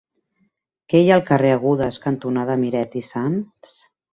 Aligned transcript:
Què 0.93 1.01
hi 1.01 1.11
ha 1.11 1.17
al 1.21 1.27
carrer 1.27 1.51
Agudes 1.57 2.01
cantonada 2.09 2.59
Miret 2.63 2.99
i 3.03 3.07
Sans? 3.15 3.79